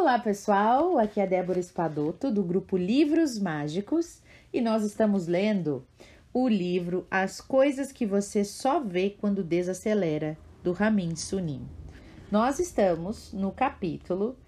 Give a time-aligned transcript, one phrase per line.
[0.00, 5.84] Olá pessoal, aqui é Débora Espadoto do grupo Livros Mágicos e nós estamos lendo
[6.32, 11.68] o livro As Coisas que Você Só Vê Quando Desacelera, do Ramin Sunim.
[12.32, 14.38] Nós estamos no capítulo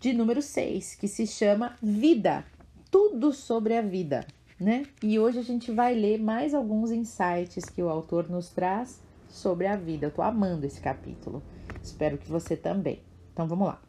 [0.00, 2.44] de número 6, que se chama Vida,
[2.90, 4.26] tudo sobre a vida,
[4.58, 4.86] né?
[5.00, 9.68] E hoje a gente vai ler mais alguns insights que o autor nos traz sobre
[9.68, 10.06] a vida.
[10.06, 11.40] Eu tô amando esse capítulo.
[11.80, 13.00] Espero que você também.
[13.32, 13.80] Então vamos lá.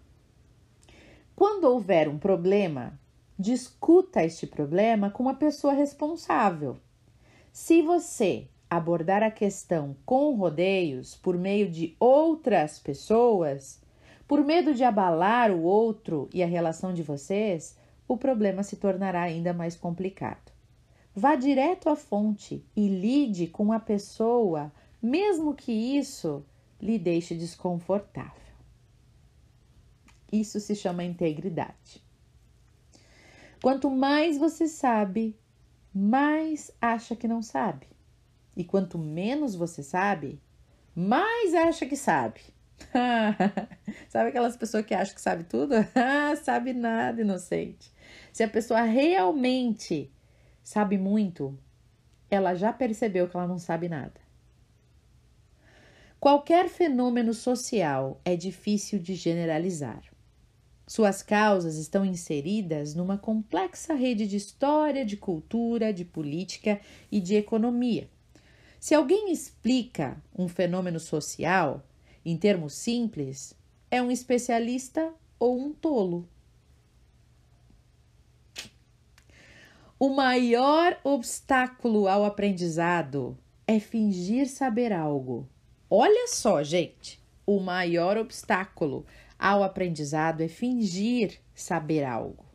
[1.35, 2.98] Quando houver um problema,
[3.38, 6.77] discuta este problema com uma pessoa responsável.
[7.52, 13.81] Se você abordar a questão com rodeios por meio de outras pessoas,
[14.25, 17.77] por medo de abalar o outro e a relação de vocês,
[18.08, 20.53] o problema se tornará ainda mais complicado.
[21.13, 26.45] Vá direto à fonte e lide com a pessoa, mesmo que isso
[26.81, 28.45] lhe deixe desconfortável.
[30.39, 32.03] Isso se chama integridade.
[33.61, 35.36] Quanto mais você sabe,
[35.94, 37.88] mais acha que não sabe.
[38.56, 40.41] E quanto menos você sabe,
[40.94, 42.41] mais acha que sabe.
[44.09, 45.73] sabe aquelas pessoas que acham que sabe tudo?
[46.44, 47.94] sabe nada, inocente.
[48.33, 50.11] Se a pessoa realmente
[50.61, 51.58] sabe muito,
[52.30, 54.19] ela já percebeu que ela não sabe nada.
[56.19, 60.02] Qualquer fenômeno social é difícil de generalizar.
[60.88, 66.80] Suas causas estão inseridas numa complexa rede de história, de cultura, de política
[67.11, 68.08] e de economia.
[68.80, 71.83] Se alguém explica um fenômeno social
[72.23, 73.56] em termos simples,
[73.89, 76.28] é um especialista ou um tolo.
[79.97, 85.47] O maior obstáculo ao aprendizado é fingir saber algo.
[85.89, 89.06] Olha só, gente, o maior obstáculo
[89.38, 92.45] ao aprendizado é fingir saber algo.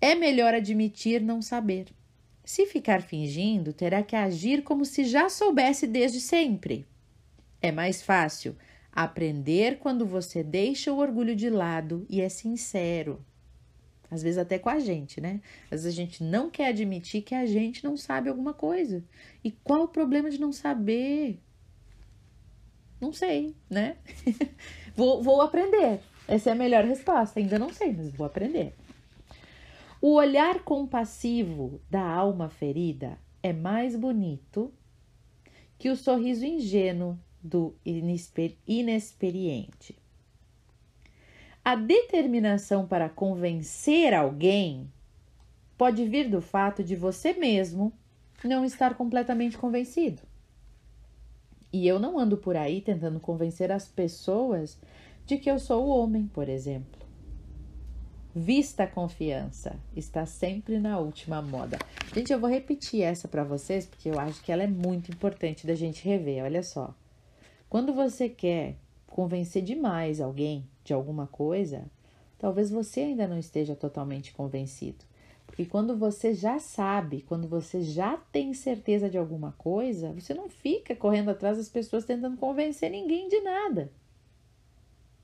[0.00, 1.86] É melhor admitir não saber.
[2.44, 6.86] Se ficar fingindo, terá que agir como se já soubesse desde sempre.
[7.62, 8.54] É mais fácil
[8.92, 13.24] aprender quando você deixa o orgulho de lado e é sincero.
[14.10, 15.40] Às vezes até com a gente, né?
[15.64, 19.02] Às vezes a gente não quer admitir que a gente não sabe alguma coisa.
[19.42, 21.40] E qual o problema de não saber?
[23.00, 23.96] Não sei, né?
[24.94, 26.00] Vou, vou aprender.
[26.26, 27.40] Essa é a melhor resposta.
[27.40, 28.74] Ainda não sei, mas vou aprender.
[30.00, 34.72] O olhar compassivo da alma ferida é mais bonito
[35.78, 39.96] que o sorriso ingênuo do inesper inexperiente.
[41.64, 44.90] A determinação para convencer alguém
[45.76, 47.92] pode vir do fato de você mesmo
[48.42, 50.22] não estar completamente convencido.
[51.74, 54.78] E eu não ando por aí tentando convencer as pessoas
[55.26, 57.00] de que eu sou o homem, por exemplo.
[58.32, 61.76] Vista a confiança, está sempre na última moda.
[62.14, 65.66] Gente, eu vou repetir essa para vocês porque eu acho que ela é muito importante
[65.66, 66.44] da gente rever.
[66.44, 66.94] Olha só.
[67.68, 68.76] Quando você quer
[69.08, 71.86] convencer demais alguém de alguma coisa,
[72.38, 75.04] talvez você ainda não esteja totalmente convencido.
[75.54, 80.48] Porque quando você já sabe, quando você já tem certeza de alguma coisa, você não
[80.48, 83.88] fica correndo atrás das pessoas tentando convencer ninguém de nada.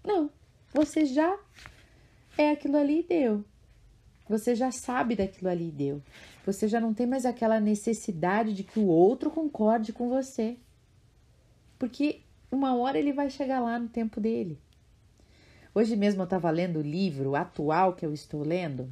[0.05, 0.31] Não,
[0.73, 1.37] você já
[2.39, 3.45] é aquilo ali e deu.
[4.29, 6.01] Você já sabe daquilo ali e deu.
[6.47, 10.57] Você já não tem mais aquela necessidade de que o outro concorde com você.
[11.77, 12.21] Porque
[12.53, 14.61] uma hora ele vai chegar lá no tempo dele.
[15.75, 18.89] Hoje mesmo eu estava lendo o livro atual que eu estou lendo,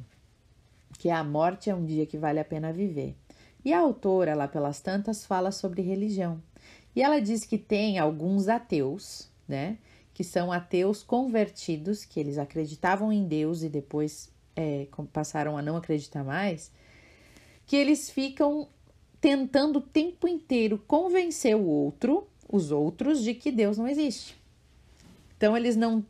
[0.97, 3.15] que a morte é um dia que vale a pena viver.
[3.63, 6.41] E a autora, lá pelas tantas, fala sobre religião.
[6.95, 9.77] E ela diz que tem alguns ateus, né?
[10.13, 15.77] Que são ateus convertidos, que eles acreditavam em Deus e depois é, passaram a não
[15.77, 16.71] acreditar mais,
[17.65, 18.67] que eles ficam
[19.21, 24.35] tentando o tempo inteiro convencer o outro, os outros, de que Deus não existe.
[25.37, 26.03] Então eles não.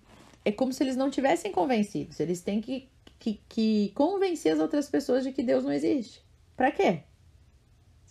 [0.43, 2.19] É como se eles não tivessem convencidos.
[2.19, 2.87] Eles têm que
[3.19, 6.23] que, que convencer as outras pessoas de que Deus não existe.
[6.55, 7.03] Para quê?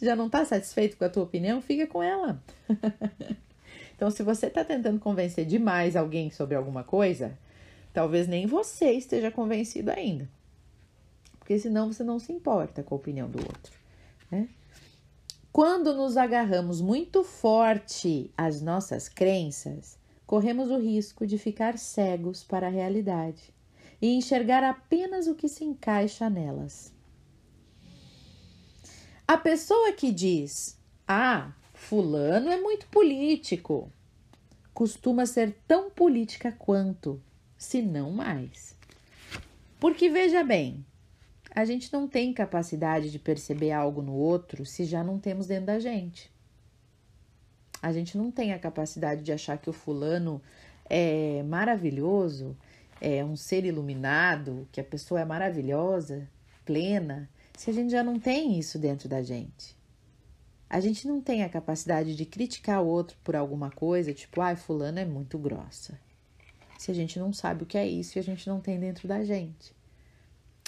[0.00, 2.40] Já não está satisfeito com a tua opinião, fica com ela.
[3.96, 7.36] então, se você está tentando convencer demais alguém sobre alguma coisa,
[7.92, 10.28] talvez nem você esteja convencido ainda.
[11.38, 13.72] Porque senão você não se importa com a opinião do outro.
[14.30, 14.48] Né?
[15.50, 22.66] Quando nos agarramos muito forte às nossas crenças, corremos o risco de ficar cegos para
[22.66, 23.57] a realidade
[24.00, 26.92] e enxergar apenas o que se encaixa nelas.
[29.26, 33.90] A pessoa que diz: Ah, Fulano é muito político,
[34.72, 37.20] costuma ser tão política quanto,
[37.56, 38.74] se não mais.
[39.80, 40.84] Porque veja bem,
[41.54, 45.66] a gente não tem capacidade de perceber algo no outro se já não temos dentro
[45.66, 46.30] da gente.
[47.80, 50.42] A gente não tem a capacidade de achar que o fulano
[50.88, 52.56] é maravilhoso,
[53.00, 56.28] é um ser iluminado, que a pessoa é maravilhosa,
[56.64, 59.76] plena, se a gente já não tem isso dentro da gente.
[60.70, 64.52] A gente não tem a capacidade de criticar o outro por alguma coisa, tipo, ai,
[64.52, 65.98] ah, fulano é muito grossa.
[66.78, 69.08] Se a gente não sabe o que é isso e a gente não tem dentro
[69.08, 69.74] da gente.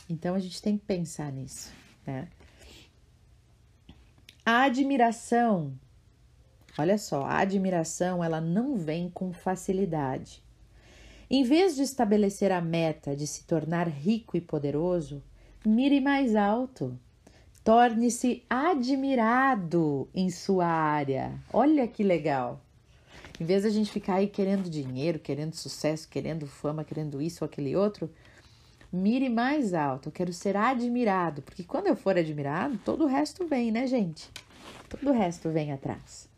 [0.09, 1.73] Então a gente tem que pensar nisso,
[2.06, 2.29] né?
[4.44, 5.79] A admiração,
[6.77, 10.43] olha só, a admiração ela não vem com facilidade.
[11.32, 15.23] Em vez de estabelecer a meta de se tornar rico e poderoso,
[15.65, 16.99] mire mais alto.
[17.62, 21.41] Torne-se admirado em sua área.
[21.53, 22.61] Olha que legal.
[23.41, 27.44] Em vez de a gente ficar aí querendo dinheiro, querendo sucesso, querendo fama, querendo isso
[27.44, 28.11] ou aquele outro,
[28.93, 30.09] mire mais alto.
[30.09, 34.29] Eu quero ser admirado, porque quando eu for admirado, todo o resto vem, né, gente?
[34.88, 36.30] Todo o resto vem atrás.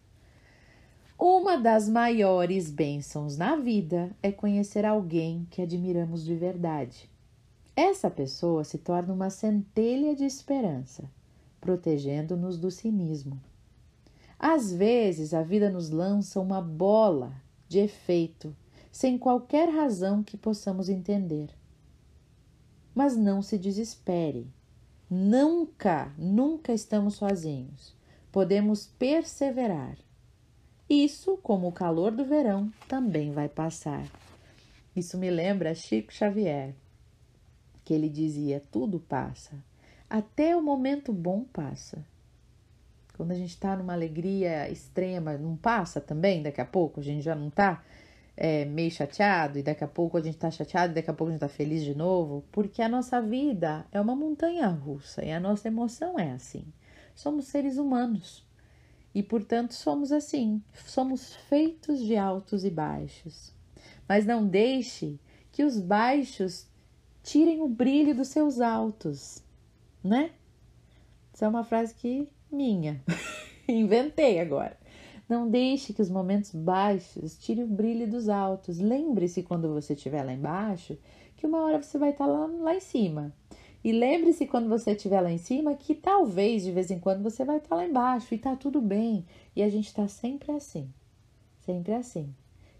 [1.24, 7.08] Uma das maiores bênçãos na vida é conhecer alguém que admiramos de verdade.
[7.76, 11.08] Essa pessoa se torna uma centelha de esperança,
[11.60, 13.40] protegendo-nos do cinismo.
[14.36, 17.32] Às vezes, a vida nos lança uma bola
[17.68, 18.52] de efeito,
[18.90, 21.50] sem qualquer razão que possamos entender.
[22.92, 24.48] Mas não se desespere.
[25.08, 27.94] Nunca, nunca estamos sozinhos.
[28.32, 29.96] Podemos perseverar.
[30.94, 34.04] Isso, como o calor do verão, também vai passar.
[34.94, 36.74] Isso me lembra Chico Xavier,
[37.82, 39.52] que ele dizia: tudo passa,
[40.10, 42.04] até o momento bom passa.
[43.16, 46.42] Quando a gente está numa alegria extrema, não passa também?
[46.42, 47.82] Daqui a pouco a gente já não está
[48.36, 51.30] é, meio chateado e daqui a pouco a gente está chateado e daqui a pouco
[51.30, 55.32] a gente está feliz de novo, porque a nossa vida é uma montanha russa e
[55.32, 56.66] a nossa emoção é assim.
[57.14, 58.44] Somos seres humanos.
[59.14, 63.52] E, portanto, somos assim, somos feitos de altos e baixos.
[64.08, 65.18] Mas não deixe
[65.50, 66.66] que os baixos
[67.22, 69.42] tirem o brilho dos seus altos,
[70.02, 70.30] né?
[71.32, 73.02] Isso é uma frase que minha,
[73.68, 74.76] inventei agora.
[75.28, 78.78] Não deixe que os momentos baixos tirem o brilho dos altos.
[78.78, 80.98] Lembre-se quando você estiver lá embaixo
[81.36, 83.34] que uma hora você vai estar lá, lá em cima.
[83.84, 87.44] E lembre-se quando você estiver lá em cima que talvez de vez em quando você
[87.44, 89.26] vai estar lá embaixo e tá tudo bem.
[89.56, 90.88] E a gente está sempre assim.
[91.60, 92.32] Sempre assim.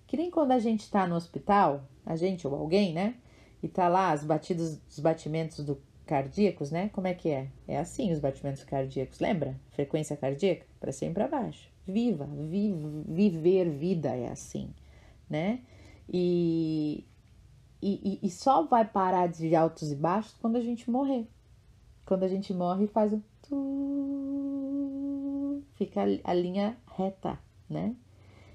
[0.07, 3.15] Que nem quando a gente está no hospital, a gente ou alguém, né?
[3.63, 6.91] E tá lá as batidas, os batimentos do cardíacos, né?
[6.93, 7.49] Como é que é?
[7.67, 9.59] É assim os batimentos cardíacos, lembra?
[9.71, 11.69] Frequência cardíaca para cima e para baixo.
[11.87, 12.73] Viva, vi,
[13.09, 14.71] viver vida é assim,
[15.29, 15.61] né?
[16.13, 17.05] E
[17.83, 21.27] e, e, e, só vai parar de altos e baixos quando a gente morrer.
[22.07, 23.21] Quando a gente morre, faz um.
[23.43, 24.73] Tu,
[25.75, 27.37] fica a linha reta,
[27.69, 27.97] né?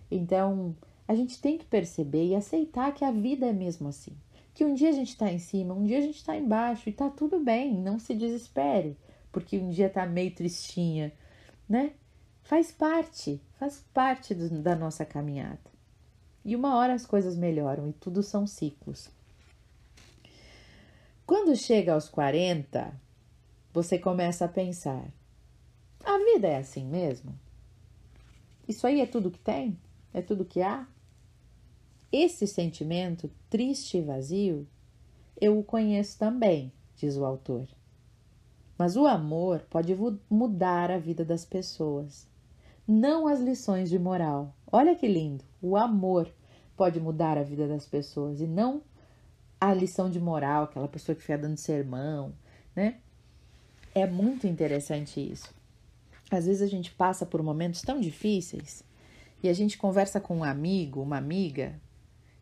[0.09, 0.73] Então,
[1.07, 4.15] a gente tem que perceber e aceitar que a vida é mesmo assim.
[4.53, 6.93] Que um dia a gente está em cima, um dia a gente está embaixo e
[6.93, 8.97] tá tudo bem, não se desespere,
[9.31, 11.11] porque um dia tá meio tristinha,
[11.67, 11.91] né?
[12.43, 15.59] Faz parte, faz parte do, da nossa caminhada.
[16.45, 19.16] E uma hora as coisas melhoram e tudo são ciclos.
[21.27, 22.97] Quando chega aos 40,
[23.73, 25.13] você começa a pensar:
[26.01, 27.37] a vida é assim mesmo?
[28.65, 29.77] Isso aí é tudo que tem?
[30.13, 30.87] É tudo que há?
[32.09, 34.65] Esse sentimento triste e vazio,
[35.35, 37.67] eu o conheço também, diz o autor.
[38.77, 39.93] Mas o amor pode
[40.29, 42.25] mudar a vida das pessoas,
[42.87, 44.55] não as lições de moral.
[44.71, 45.43] Olha que lindo!
[45.61, 46.33] O amor
[46.77, 48.81] pode mudar a vida das pessoas e não
[49.59, 52.33] a lição de moral, aquela pessoa que fica dando sermão,
[52.75, 52.97] né?
[53.93, 55.53] É muito interessante isso.
[56.29, 58.83] Às vezes a gente passa por momentos tão difíceis
[59.41, 61.79] e a gente conversa com um amigo, uma amiga,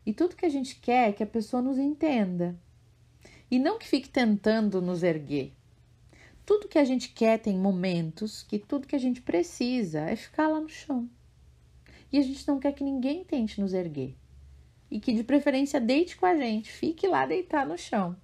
[0.04, 2.54] e tudo que a gente quer é que a pessoa nos entenda.
[3.50, 5.52] E não que fique tentando nos erguer.
[6.44, 10.48] Tudo que a gente quer tem momentos que tudo que a gente precisa é ficar
[10.48, 11.08] lá no chão.
[12.12, 14.16] E a gente não quer que ninguém tente nos erguer
[14.90, 18.16] e que de preferência deite com a gente, fique lá deitar no chão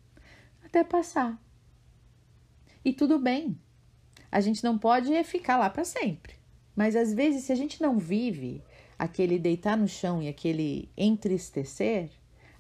[0.64, 1.38] até passar.
[2.83, 3.59] E tudo bem.
[4.31, 6.35] A gente não pode ficar lá para sempre.
[6.75, 8.62] Mas às vezes, se a gente não vive
[8.99, 12.11] aquele deitar no chão e aquele entristecer,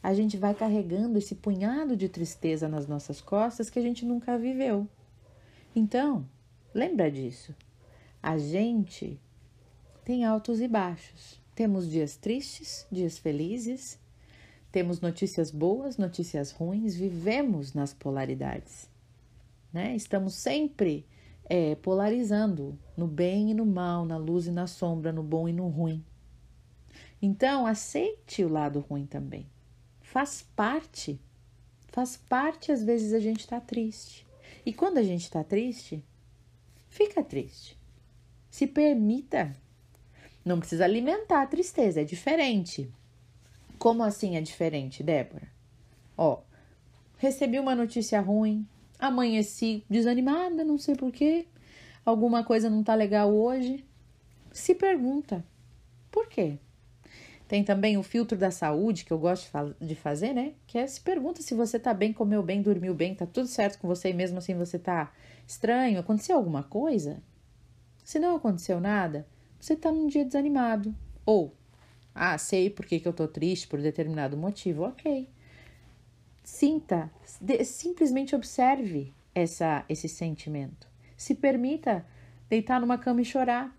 [0.02, 4.36] a gente vai carregando esse punhado de tristeza nas nossas costas que a gente nunca
[4.36, 4.86] viveu.
[5.74, 6.28] Então,
[6.74, 7.54] lembra disso.
[8.22, 9.18] A gente
[10.04, 11.41] tem altos e baixos.
[11.54, 13.98] Temos dias tristes, dias felizes,
[14.72, 18.88] Temos notícias boas, notícias ruins, vivemos nas polaridades.
[19.70, 19.94] Né?
[19.94, 21.06] Estamos sempre
[21.44, 25.52] é, polarizando no bem e no mal, na luz e na sombra, no bom e
[25.52, 26.02] no ruim.
[27.20, 29.46] Então, aceite o lado ruim também.
[30.00, 31.20] Faz parte.
[31.88, 34.26] Faz parte, às vezes, a gente está triste.
[34.64, 36.02] E quando a gente está triste,
[36.88, 37.78] fica triste.
[38.50, 39.54] Se permita.
[40.44, 42.90] Não precisa alimentar a tristeza, é diferente.
[43.78, 45.48] Como assim é diferente, Débora?
[46.16, 46.42] Ó,
[47.18, 48.66] recebi uma notícia ruim,
[48.98, 51.46] amanheci desanimada, não sei porquê,
[52.04, 53.84] alguma coisa não tá legal hoje.
[54.52, 55.44] Se pergunta,
[56.10, 56.58] por quê?
[57.48, 60.54] Tem também o filtro da saúde, que eu gosto de fazer, né?
[60.66, 63.78] Que é se pergunta se você tá bem, comeu bem, dormiu bem, tá tudo certo
[63.78, 65.12] com você e mesmo assim você tá
[65.46, 67.22] estranho, aconteceu alguma coisa?
[68.04, 69.26] Se não aconteceu nada,
[69.62, 70.92] você tá num dia desanimado.
[71.24, 71.54] Ou,
[72.12, 74.82] ah, sei por que, que eu tô triste por determinado motivo.
[74.82, 75.28] Ok.
[76.42, 77.08] Sinta,
[77.40, 80.88] de, simplesmente observe essa, esse sentimento.
[81.16, 82.04] Se permita
[82.50, 83.72] deitar numa cama e chorar.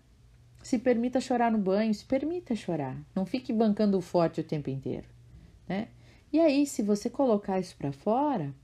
[0.62, 2.96] Se permita chorar no banho, se permita chorar.
[3.14, 5.06] Não fique bancando forte o tempo inteiro,
[5.68, 5.88] né?
[6.32, 8.54] E aí, se você colocar isso para fora,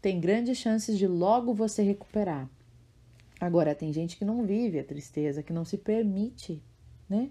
[0.00, 2.48] tem grandes chances de logo você recuperar.
[3.42, 6.62] Agora, tem gente que não vive a tristeza, que não se permite,
[7.08, 7.28] né?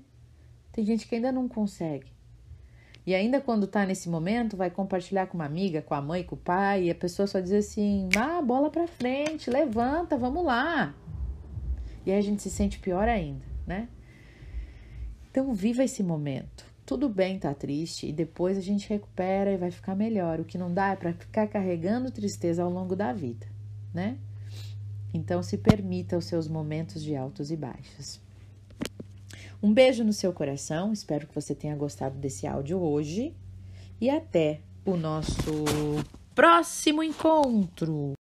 [0.70, 2.12] Tem gente que ainda não consegue.
[3.08, 6.36] E ainda quando tá nesse momento, vai compartilhar com uma amiga, com a mãe, com
[6.36, 10.94] o pai, e a pessoa só diz assim: ah, bola pra frente, levanta, vamos lá.
[12.06, 13.88] E aí a gente se sente pior ainda, né?
[15.30, 16.66] Então, viva esse momento.
[16.86, 20.42] Tudo bem tá triste e depois a gente recupera e vai ficar melhor.
[20.42, 23.48] O que não dá é para ficar carregando tristeza ao longo da vida,
[23.94, 24.18] né?
[25.14, 28.20] Então, se permita os seus momentos de altos e baixos.
[29.62, 33.36] Um beijo no seu coração, espero que você tenha gostado desse áudio hoje
[34.00, 35.66] e até o nosso
[36.34, 38.14] próximo encontro.